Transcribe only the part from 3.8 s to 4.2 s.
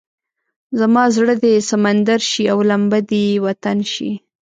شي.